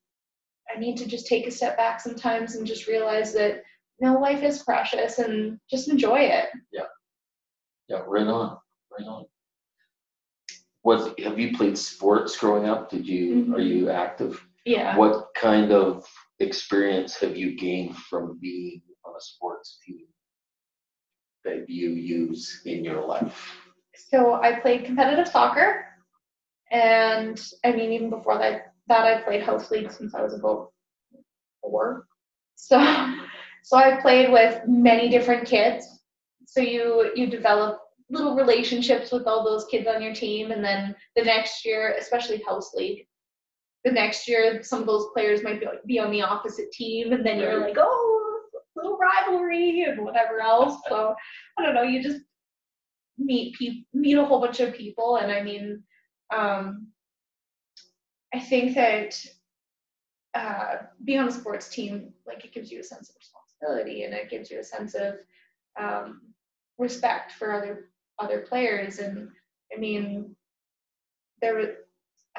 [0.75, 3.63] i need to just take a step back sometimes and just realize that
[3.99, 6.83] you know life is precious and just enjoy it yeah,
[7.89, 8.59] Yeah, right on,
[8.93, 9.25] right on.
[10.85, 12.91] Was, have you played sports growing up?
[12.91, 13.69] Did you, are Mhm.
[13.69, 14.47] you active?
[14.65, 16.05] yeah What kind of
[16.39, 20.07] experience have you gained from being on a sports team
[21.45, 23.57] that you use in your life?
[24.11, 25.86] So I played competitive soccer,
[26.71, 30.73] and I mean even before that, that I played house league since I was about
[31.61, 32.07] four.
[32.55, 32.79] So,
[33.63, 35.87] so I played with many different kids.
[36.47, 40.95] So you you develop little relationships with all those kids on your team, and then
[41.17, 43.07] the next year, especially house league,
[43.85, 47.27] the next year some of those players might be, be on the opposite team, and
[47.27, 48.41] then you're like, oh,
[48.77, 50.81] little rivalry and whatever else.
[50.89, 51.15] So
[51.59, 52.21] I don't know, you just
[53.19, 55.83] meet people meet a whole bunch of people and i mean
[56.35, 56.89] um
[58.35, 59.19] i think that
[60.35, 64.15] uh being on a sports team like it gives you a sense of responsibility and
[64.15, 65.15] it gives you a sense of
[65.79, 66.21] um
[66.79, 68.99] respect for other other players.
[68.99, 69.29] And
[69.75, 70.35] i mean
[71.41, 71.69] there was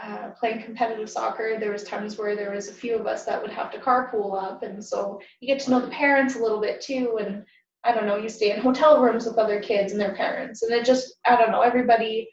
[0.02, 3.42] uh, playing competitive soccer, there was times where there was a few of us that
[3.42, 6.62] would have to carpool up, and so you get to know the parents a little
[6.62, 7.18] bit too.
[7.20, 7.44] And
[7.84, 10.72] I don't know, you stay in hotel rooms with other kids and their parents, and
[10.72, 12.30] it just I don't know, everybody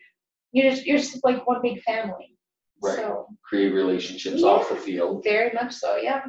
[0.54, 2.38] you just you're just like one big family.
[2.80, 2.96] Right.
[2.96, 6.22] So Create relationships off the field, very much so, yeah.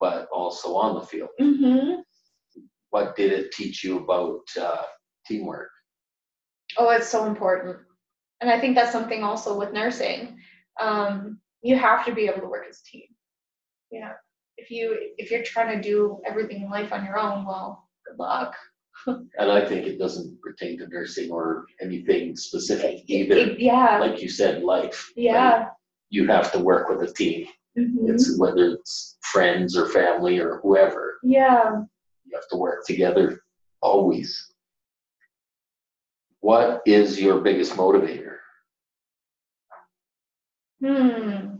[0.00, 1.28] but also on the field.
[1.40, 2.00] Mm-hmm.
[2.90, 4.82] What did it teach you about uh,
[5.26, 5.68] teamwork?
[6.78, 7.76] Oh, it's so important.
[8.40, 10.38] And I think that's something also with nursing.
[10.80, 13.06] Um, you have to be able to work as a team.
[13.90, 14.12] Yeah.
[14.56, 18.18] If you if you're trying to do everything in life on your own, well, good
[18.18, 18.56] luck.
[19.38, 23.36] And I think it doesn't pertain to nursing or anything specific either.
[23.36, 23.98] It- yeah.
[23.98, 25.12] Like you said, life.
[25.16, 25.68] Yeah.
[26.10, 27.46] You have to work with a team.
[27.78, 28.08] Mhm.
[28.10, 31.82] It's whether it's friends or family or whoever, Yeah.
[32.24, 33.40] you have to work together
[33.82, 34.52] always.
[36.40, 38.36] What is your biggest motivator?
[40.82, 41.56] Hmm.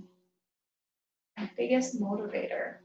[1.36, 2.76] My biggest motivator.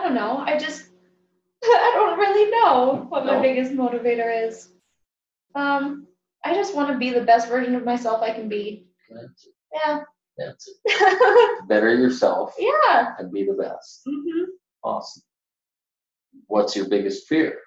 [0.00, 0.38] I don't know.
[0.38, 0.84] I just
[1.64, 3.42] I don't really know what my No.
[3.42, 4.68] biggest motivator is.
[5.54, 6.06] Um,
[6.42, 8.86] I just want to be the best version of myself I can be.
[9.10, 9.54] That's it.
[9.74, 10.00] Yeah.
[10.38, 11.68] That's it.
[11.68, 13.14] Better yourself yeah.
[13.18, 14.00] and be the best.
[14.08, 14.44] Mm-hmm.
[14.82, 15.22] Awesome.
[16.46, 17.58] What's your biggest fear?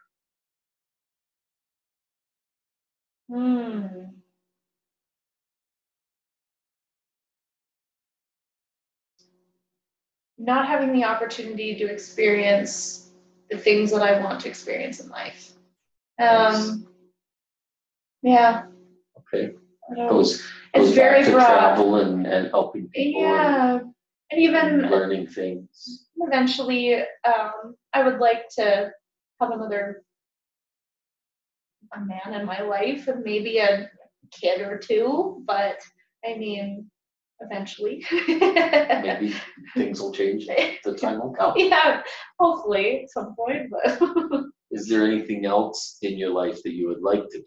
[3.31, 4.12] Hmm.
[10.43, 13.11] Not having the opportunity to experience
[13.49, 15.53] the things that I want to experience in life.
[16.19, 16.85] Um,
[18.21, 18.65] yeah.
[19.19, 19.53] Okay.
[19.95, 20.41] Don't, Goes,
[20.73, 21.45] it's goes very broad.
[21.47, 23.79] travel and, and helping people and Yeah.
[24.31, 26.07] And even learning things.
[26.17, 28.91] eventually, um, I would like to
[29.39, 30.03] have another
[31.95, 33.89] a man in my life and maybe a
[34.31, 35.79] kid or two, but
[36.25, 36.89] I mean,
[37.43, 38.05] eventually.
[38.27, 39.33] Maybe
[39.75, 40.47] things will change.
[40.47, 41.53] The time will come.
[41.57, 42.01] yeah,
[42.39, 43.99] hopefully at some point, but
[44.71, 47.45] Is there anything else in your life that you would like to do?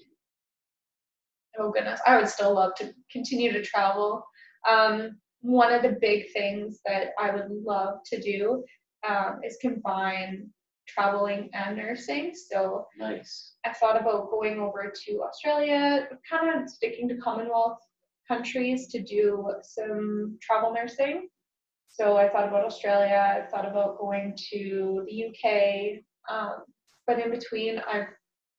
[1.58, 4.22] oh goodness, I would still love to continue to travel.
[4.68, 8.62] Um, one of the big things that I would love to do
[9.08, 10.50] um, is combine
[10.86, 12.32] traveling and nursing.
[12.34, 13.54] So Nice.
[13.64, 17.78] I thought about going over to Australia, kind of sticking to Commonwealth
[18.28, 21.28] countries to do some travel nursing.
[21.88, 26.64] So I thought about Australia, I thought about going to the UK, um,
[27.06, 28.08] but in between, I've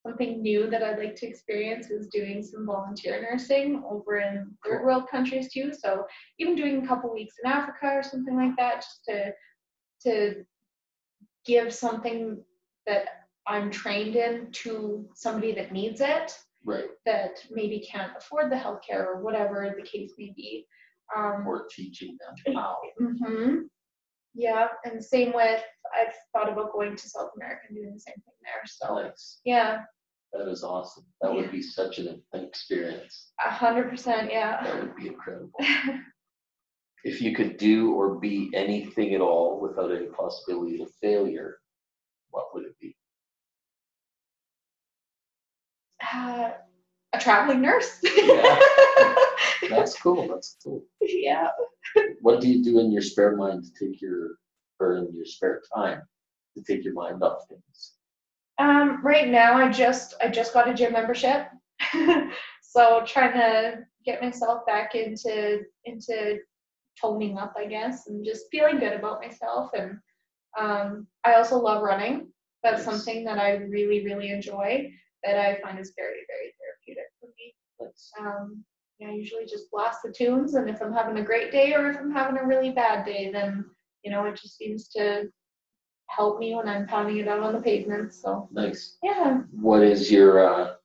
[0.08, 4.84] something new that I'd like to experience is doing some volunteer nursing over in third
[4.84, 5.74] world countries too.
[5.74, 6.06] So
[6.40, 9.32] even doing a couple weeks in Africa or something like that, just to
[10.04, 10.46] to
[11.46, 12.42] give something
[12.86, 13.08] that
[13.48, 16.90] I'm trained in to somebody that needs it Right.
[17.06, 20.66] that maybe can't afford the healthcare or whatever the case may be.
[21.16, 22.76] Um, Or teaching them how.
[23.00, 23.60] hmm
[24.36, 25.64] Yeah, and same with
[25.98, 28.62] I've thought about going to South America and doing the same thing there.
[28.66, 29.40] So Nice.
[29.46, 29.84] yeah,
[30.34, 31.06] That is awesome.
[31.22, 33.32] That would be such an experience.
[33.46, 34.30] a hundred percent.
[34.30, 34.62] Yeah.
[34.64, 35.52] That would be incredible.
[37.04, 41.60] If you could do or be anything at all without any possibility of failure,
[42.32, 42.98] what would it be?
[46.13, 46.52] Uh,
[47.13, 48.00] a traveling nurse.
[49.63, 49.76] Yeah.
[49.78, 50.28] That's cool.
[50.28, 50.84] That's cool.
[51.02, 51.50] yeah.
[52.22, 54.38] What do you do in your spare mind to take your,
[54.80, 56.02] or in your spare time
[56.56, 57.93] to take your mind off things?
[58.60, 61.48] Um, right now, I just I just got a gym membership,
[62.62, 66.38] so trying to get myself back into into
[67.02, 69.72] toning up, I guess, and just feeling good about myself.
[69.74, 69.98] And
[70.58, 72.28] um, I also love running.
[72.63, 72.96] That's Nice.
[72.96, 74.91] something that I really really enjoy.
[75.28, 77.54] That I find is very very therapeutic for me.
[78.20, 78.63] Um,
[78.98, 81.90] yeah, I usually just blast the tunes, and if I'm having a great day or
[81.90, 83.66] if I'm having a really bad day, then
[84.04, 85.26] you know it just seems to
[86.08, 88.13] help me when I'm pounding it out on the pavement.
[88.13, 88.98] So Nice.
[89.04, 89.42] yeah.
[89.52, 90.76] What is your uh,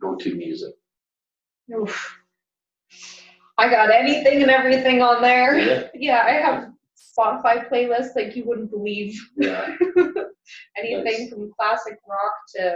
[0.00, 0.74] go-to music?
[1.76, 2.16] Oof.
[3.58, 5.58] I got anything and everything on there.
[5.58, 5.88] Yeah.
[5.94, 9.20] Yeah, I have Spotify playlists like you wouldn't believe.
[9.36, 9.76] Yeah.
[10.78, 11.28] Anything Nice.
[11.28, 12.74] from classic rock to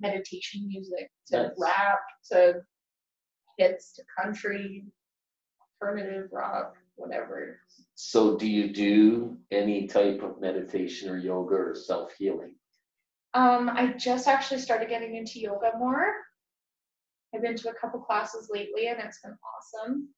[0.00, 1.50] meditation music to Nice.
[1.58, 2.00] rap
[2.32, 2.60] to
[3.58, 4.84] hits to country,
[5.82, 7.60] alternative rock, whatever.
[7.94, 12.54] So do you do any type of meditation or yoga or self-healing?
[13.34, 16.12] Um, I just actually started getting into yoga more.
[17.34, 20.08] I've been to a couple classes lately and it's been awesome.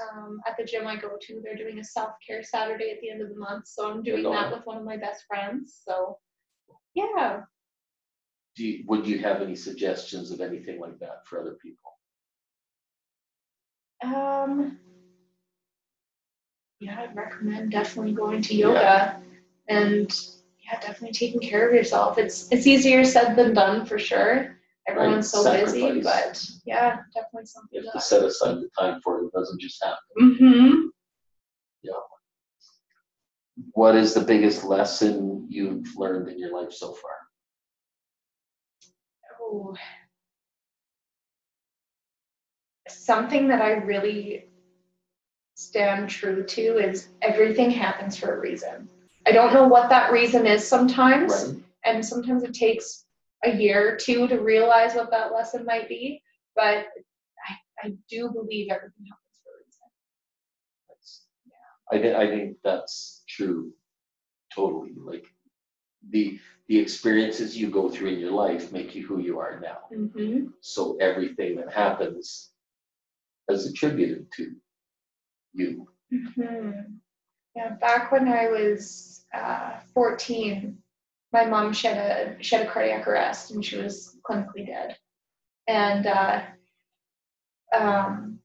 [0.00, 3.10] Um, at the gym I go to, they're doing a self care Saturday at the
[3.10, 5.80] end of the month, so I'm doing that with one of my best friends.
[5.86, 6.18] So,
[6.94, 7.42] yeah,
[8.56, 11.92] Do you, would you have any suggestions of anything like that for other people?
[14.02, 14.78] um,
[16.80, 19.20] yeah, I'd recommend definitely going to yoga
[19.68, 20.10] and
[20.64, 22.18] yeah, definitely taking care of yourself.
[22.18, 24.56] It's it's easier said than done for sure.
[24.88, 29.20] Everyone's so busy, but yeah, definitely something You have to set aside the time for
[29.20, 29.26] it.
[29.26, 30.38] It doesn't just happen.
[30.38, 30.74] Mm-hmm.
[31.82, 31.92] Yeah.
[33.72, 37.12] What is the biggest lesson you've learned in your life so far?
[42.88, 44.44] Something that I really
[45.54, 48.88] stand true to is everything happens for a reason.
[49.26, 51.62] I don't know what that reason is sometimes, Right?
[51.84, 53.04] and sometimes it takes
[53.44, 56.22] a year or two to realize what that lesson might be,
[56.54, 56.86] but
[57.48, 59.88] I, I do believe everything happens for a reason.
[60.88, 61.26] That's-
[61.92, 63.72] I think, I think that's true
[64.54, 64.92] totally.
[64.96, 65.24] Like
[66.10, 66.38] the,
[66.68, 69.78] the experiences you go through in your life make you who you are now.
[69.92, 70.48] Mm-hmm.
[70.60, 72.50] So everything that happens
[73.48, 74.52] is attributed to
[75.52, 75.88] you.
[76.12, 76.98] Mhm.
[77.54, 80.76] Yeah, back when I was uh, 14,
[81.32, 84.96] my mom she had a she had a cardiac arrest and she was clinically dead,
[85.66, 86.42] and uh,
[87.72, 88.40] um,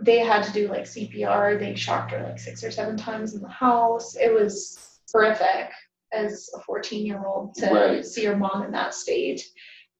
[0.00, 1.58] they had to do like CPR.
[1.58, 4.16] They shocked her like six or seven times in the house.
[4.16, 5.70] It was horrific
[6.14, 8.04] as a 14 year old to Right.
[8.04, 9.42] see her mom in that state,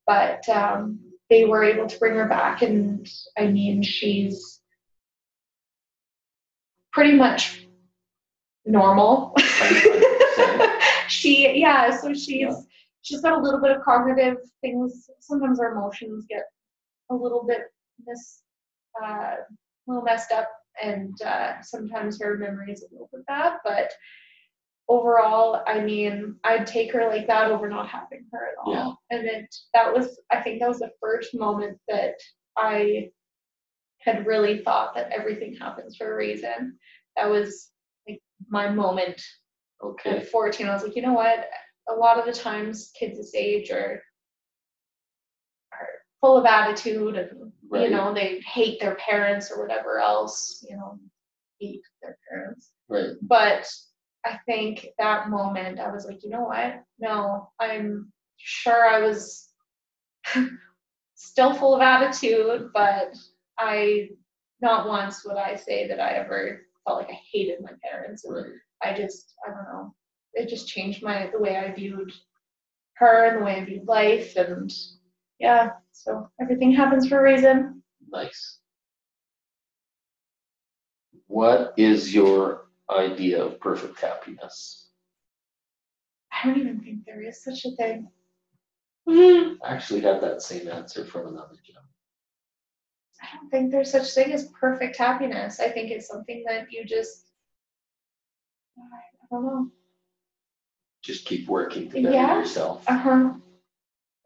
[0.07, 1.01] but um,
[1.31, 3.07] they were able to bring her back, and
[3.37, 4.61] I mean she's
[6.93, 7.67] pretty much
[8.65, 9.35] normal.
[11.09, 12.55] she yeah, so she's Yeah.
[13.03, 15.09] she's got a little bit of cognitive things.
[15.21, 16.45] Sometimes her emotions get
[17.11, 17.63] a little bit
[18.07, 18.43] mis
[19.03, 20.49] uh, a little messed up,
[20.83, 23.55] and uh, sometimes her memory is a little bit bad.
[23.65, 23.93] But
[24.89, 28.73] overall, I mean, I'd take her like that over not having her at all.
[28.73, 29.17] Yeah.
[29.17, 32.15] And it that was I think that was the first moment that
[32.57, 33.11] I
[34.01, 36.79] had really thought that everything happens for a reason.
[37.17, 37.71] That was
[38.09, 39.23] like my moment
[39.83, 41.47] Okay, at 14, I was like, you know what?
[41.91, 44.01] A lot of the times kids this age are
[45.73, 45.89] are
[46.21, 47.85] full of attitude and Right.
[47.85, 50.99] you know, they hate their parents or whatever else, you know,
[51.59, 52.71] hate their parents.
[52.89, 53.67] right, But
[54.25, 56.83] I think that moment I was like, you know what?
[56.99, 59.49] No, I'm sure I was
[61.15, 63.15] still full of attitude, but
[63.59, 64.09] I
[64.61, 68.35] not once would I say that I ever felt like I hated my parents and
[68.35, 68.53] right.
[68.83, 69.95] I just, I don't know.
[70.35, 72.13] It just changed my the way I viewed
[72.95, 74.73] her and the way I viewed life, and
[75.39, 75.71] yeah.
[75.93, 77.83] So everything happens for a reason.
[78.11, 78.59] Nice.
[81.27, 84.91] What is your idea of perfect happiness?
[86.33, 88.09] I don't even think there is such a thing.
[89.09, 91.85] I I actually had that same answer from another job.
[93.41, 95.61] don't think there's such thing as perfect happiness.
[95.61, 97.27] I think it's something that you just,
[98.79, 99.71] I don't know.
[101.03, 102.39] Just keep working to better Yeah.
[102.39, 103.35] yourself Uh huh.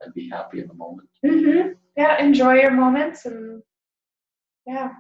[0.01, 1.09] and be happy in the moment.
[1.25, 1.75] Mhm.
[1.97, 2.23] Yeah.
[2.23, 3.63] Enjoy your moments and
[4.67, 4.93] yeah.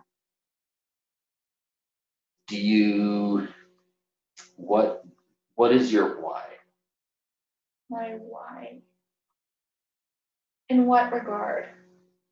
[2.48, 3.48] Do you,
[4.56, 5.04] what,
[5.54, 6.44] what is your why?
[7.90, 8.78] My why.
[10.70, 11.66] In what regard?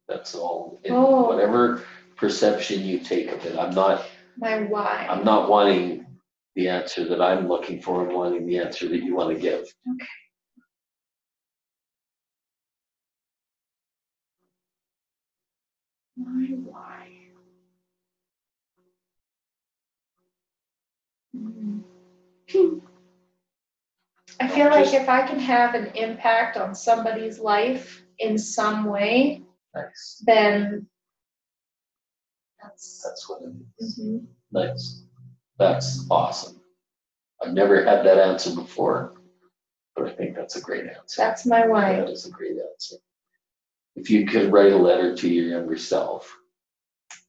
[0.09, 1.27] That's all, in Oh.
[1.29, 1.83] whatever
[2.17, 3.59] perception you take of it.
[3.59, 4.07] I'm not,
[4.39, 5.07] My why.
[5.11, 6.07] I'm not wanting
[6.55, 9.61] the answer that I'm looking for, I'm wanting the answer that you want to give.
[9.63, 10.07] Okay.
[16.17, 17.16] My why.
[24.39, 29.43] I feel like if I can have an impact on somebody's life in some way,
[29.75, 30.23] Nice.
[30.27, 30.87] then
[32.63, 33.99] that's That's what it is.
[33.99, 34.27] mhm.
[34.53, 35.03] Nice.
[35.59, 36.61] That's awesome.
[37.43, 39.15] I've never had that answer before,
[39.95, 41.17] but I think that's a great answer.
[41.19, 41.97] that's my why.
[41.97, 42.97] That is a great answer.
[43.95, 46.35] If you could write a letter to your younger self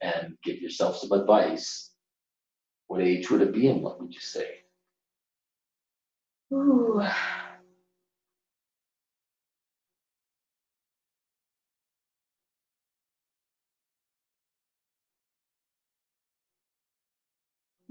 [0.02, 1.87] and give yourself some advice,
[2.88, 4.48] what age would it be and what would you say?
[6.54, 7.02] Ooh.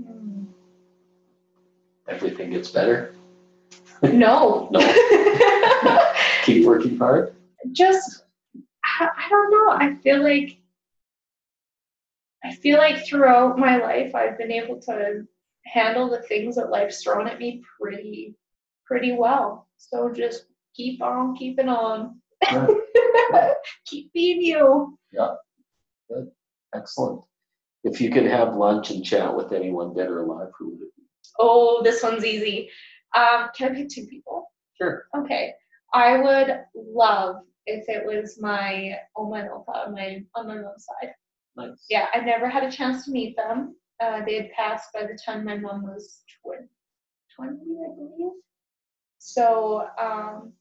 [0.03, 0.44] Hmm.
[2.09, 3.14] Everything gets better?
[4.03, 4.68] No.
[5.84, 6.12] No.
[6.44, 7.34] Keep working hard?
[7.72, 8.24] just
[8.84, 10.59] I, I don't know i feel like
[12.47, 15.22] i feel like throughout my life i've been able to
[15.64, 18.34] handle the things that life's thrown at me pretty
[18.86, 22.66] pretty well so just keep on keeping on Yeah.
[23.86, 25.34] keep being you Yeah.
[26.09, 26.30] Good.
[26.74, 27.22] Excellent.
[27.82, 30.97] If you could have lunch and chat with anyone dead or alive, who would it
[30.97, 31.03] be?
[31.40, 32.70] oh this one's easy
[33.16, 35.07] um can i pick two people Sure.
[35.16, 35.53] okay
[35.94, 37.36] i would love
[37.66, 41.11] if it was my oma and opa on my on my mom's side
[41.57, 41.87] Nice.
[41.91, 43.77] yeah, I never had a chance to meet them.
[44.03, 46.69] Uh, they had passed by the time my mom was tw-
[47.37, 48.33] 20, I believe.
[49.19, 50.53] So um,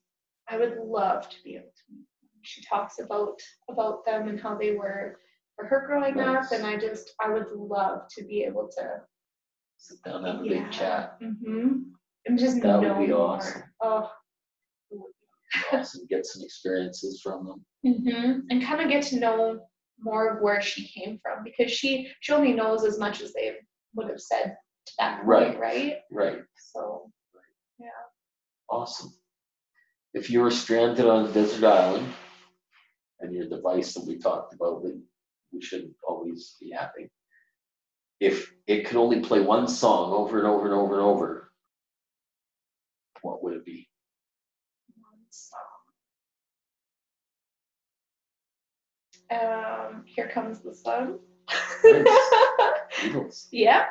[0.50, 2.30] I would love to be able to meet them.
[2.44, 3.40] She talks about
[3.70, 5.20] about them and how they were
[5.56, 6.46] for her growing Nice.
[6.46, 8.84] up, and I just I would love to be able to
[9.78, 10.64] Sit down and have a yeah.
[10.64, 11.18] big chat.
[11.22, 11.74] Mm-hmm.
[12.28, 13.20] And just That would know be more.
[13.36, 13.64] awesome.
[13.82, 14.10] Oh.
[15.72, 16.06] Awesome.
[16.10, 17.66] Get some experiences from them.
[17.86, 18.40] Mm-hmm.
[18.50, 19.60] And kind of get to know
[20.00, 23.56] more of where she came from because she she only knows as much as they
[23.96, 25.60] would have said to that point, Right.
[25.60, 25.98] right?
[26.12, 26.40] Right.
[26.58, 27.12] So
[28.70, 29.14] Awesome.
[30.14, 32.12] If you were stranded on a desert island
[33.20, 35.00] and your device that we talked about that
[35.54, 37.10] we shouldn't always be happy.
[38.20, 41.52] If it could only play one song over and over and over and over,
[43.22, 43.88] what would it be?
[44.98, 45.60] One song.
[49.32, 51.20] Um, here comes the sun.
[51.84, 53.48] Beatles.
[53.52, 53.86] yeah,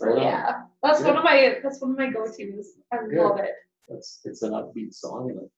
[0.00, 0.62] Right yeah.
[0.82, 2.68] That's one of my that's one of my go-tos.
[2.92, 3.18] I Good.
[3.22, 3.52] love it.
[3.88, 5.48] It's, it's an upbeat song and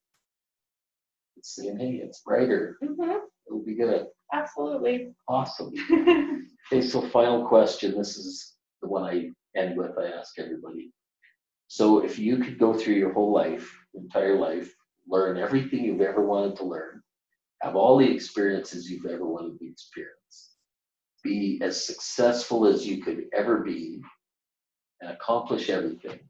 [1.37, 2.77] it's saying, hey, it's brighter.
[2.83, 3.19] hmm
[3.49, 4.07] It'll be good.
[4.33, 5.13] Absolutely.
[5.29, 5.73] Awesome.
[6.73, 7.99] Okay, so final question.
[7.99, 9.99] This is the one I end with.
[9.99, 10.93] I ask everybody.
[11.67, 14.73] So if you could go through your whole life, entire life,
[15.09, 17.00] learn everything you've ever wanted to learn,
[17.63, 20.55] have all the experiences you've ever wanted to experience,
[21.23, 24.01] be as successful as you could ever be,
[25.01, 26.21] and accomplish everything.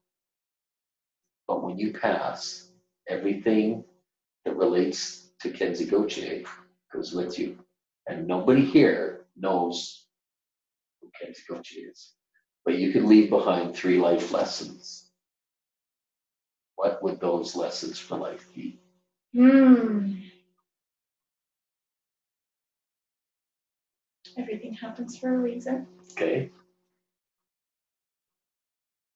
[1.46, 2.70] But when you pass,
[3.08, 3.84] everything
[4.44, 6.44] that relates to Kenzie Gauthier
[6.92, 7.58] goes with you.
[8.08, 10.06] And nobody here knows
[11.00, 12.12] who Kenzie is.
[12.64, 15.10] But you could leave behind three life lessons.
[16.76, 18.80] What would those lessons for life be?
[19.34, 20.14] Hmm.
[24.36, 25.86] Everything happens for a reason.
[26.12, 26.50] Okay,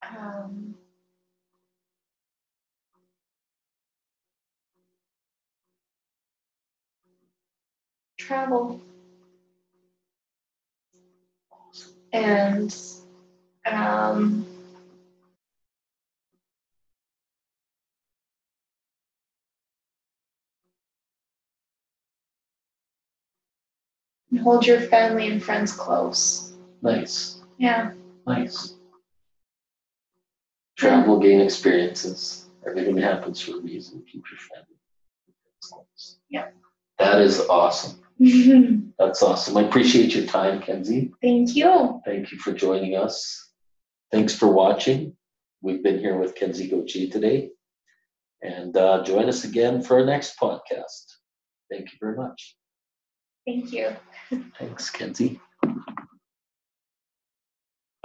[0.02, 0.74] Um,
[8.18, 8.80] travel
[12.12, 12.76] and
[13.66, 14.46] um,
[24.34, 26.52] and hold your family and friends close.
[26.82, 27.92] nice, Yeah.
[28.26, 28.74] nice.
[30.76, 32.48] Travel, gain experiences.
[32.66, 34.02] Everything happens for a reason.
[34.10, 34.76] Keep your family.
[35.62, 36.18] close.
[36.28, 36.48] Yeah.
[36.98, 38.00] That is awesome.
[38.98, 39.56] That's awesome.
[39.56, 41.12] I appreciate your time, Kenzie.
[41.22, 42.00] Thank you.
[42.04, 43.50] Thank you for joining us.
[44.12, 45.16] Thanks for watching.
[45.62, 47.50] We've been here with Kenzie Gauthier today.
[48.42, 51.06] And uh, join us again for our next podcast.
[51.70, 52.56] Thank you very much.
[53.46, 53.96] Thank you.
[54.58, 55.40] Thanks, Kenzie.